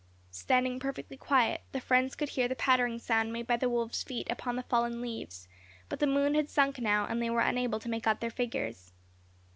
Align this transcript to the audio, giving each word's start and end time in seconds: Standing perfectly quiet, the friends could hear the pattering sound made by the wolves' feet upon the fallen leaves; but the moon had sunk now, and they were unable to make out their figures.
Standing 0.31 0.79
perfectly 0.79 1.15
quiet, 1.15 1.61
the 1.73 1.79
friends 1.79 2.15
could 2.15 2.29
hear 2.29 2.47
the 2.47 2.55
pattering 2.55 2.97
sound 2.97 3.31
made 3.31 3.45
by 3.45 3.55
the 3.55 3.69
wolves' 3.69 4.01
feet 4.01 4.25
upon 4.31 4.55
the 4.55 4.63
fallen 4.63 4.99
leaves; 4.99 5.47
but 5.89 5.99
the 5.99 6.07
moon 6.07 6.33
had 6.33 6.49
sunk 6.49 6.79
now, 6.79 7.05
and 7.05 7.21
they 7.21 7.29
were 7.29 7.41
unable 7.41 7.77
to 7.79 7.87
make 7.87 8.07
out 8.07 8.19
their 8.19 8.31
figures. 8.31 8.93